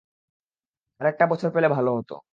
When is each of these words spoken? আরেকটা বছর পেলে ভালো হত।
আরেকটা 1.01 1.25
বছর 1.31 1.49
পেলে 1.55 1.67
ভালো 1.69 1.89
হত। 1.97 2.11